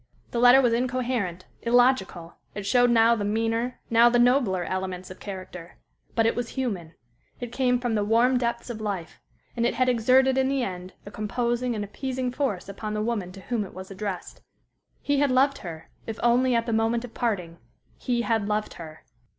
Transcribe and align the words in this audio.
The 0.31 0.39
letter 0.39 0.61
was 0.63 0.73
incoherent, 0.73 1.45
illogical; 1.61 2.37
it 2.55 2.65
showed 2.65 2.89
now 2.89 3.13
the 3.13 3.23
meaner, 3.23 3.79
now 3.91 4.09
the 4.09 4.17
nobler 4.17 4.63
elements 4.63 5.11
of 5.11 5.19
character; 5.19 5.77
but 6.15 6.25
it 6.25 6.35
was 6.35 6.49
human; 6.57 6.95
it 7.39 7.51
came 7.51 7.79
from 7.79 7.93
the 7.93 8.03
warm 8.03 8.39
depths 8.39 8.71
of 8.71 8.81
life, 8.81 9.21
and 9.55 9.63
it 9.63 9.75
had 9.75 9.87
exerted 9.87 10.39
in 10.39 10.49
the 10.49 10.63
end 10.63 10.93
a 11.05 11.11
composing 11.11 11.75
and 11.75 11.83
appeasing 11.83 12.31
force 12.31 12.67
upon 12.67 12.95
the 12.95 13.03
woman 13.03 13.31
to 13.33 13.41
whom 13.41 13.63
it 13.63 13.75
was 13.75 13.91
addressed. 13.91 14.41
He 15.03 15.19
had 15.19 15.29
loved 15.29 15.59
her 15.59 15.91
if 16.07 16.19
only 16.23 16.55
at 16.55 16.65
the 16.65 16.73
moment 16.73 17.05
of 17.05 17.13
parting 17.13 17.59
he 17.95 18.23
had 18.23 18.47
loved 18.47 18.73
her! 18.73 19.03